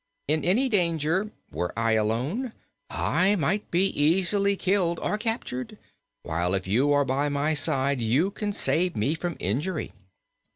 In 0.27 0.43
any 0.43 0.67
danger, 0.67 1.29
were 1.51 1.71
I 1.77 1.91
alone, 1.91 2.53
I 2.89 3.35
might 3.35 3.69
be 3.69 3.85
easily 3.89 4.55
killed 4.55 4.97
or 4.99 5.15
captured, 5.19 5.77
while 6.23 6.55
if 6.55 6.65
you 6.65 6.91
are 6.91 7.05
by 7.05 7.29
my 7.29 7.53
side 7.53 8.01
you 8.01 8.31
can 8.31 8.51
save 8.51 8.95
me 8.95 9.13
from 9.13 9.37
injury." 9.39 9.93